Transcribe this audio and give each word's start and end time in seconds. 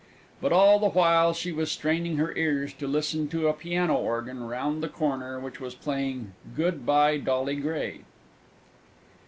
But 0.41 0.51
all 0.51 0.79
the 0.79 0.89
while 0.89 1.31
she 1.31 1.51
was 1.51 1.71
straining 1.71 2.17
her 2.17 2.33
ears 2.35 2.73
to 2.79 2.87
listen 2.87 3.27
to 3.27 3.47
a 3.47 3.53
piano 3.53 3.93
organ 3.97 4.41
round 4.43 4.81
the 4.81 4.89
corner 4.89 5.39
which 5.39 5.59
was 5.59 5.75
playing 5.75 6.33
"Good 6.55 6.87
bye, 6.87 7.17
Dolly 7.17 7.57
Gray!" 7.57 8.01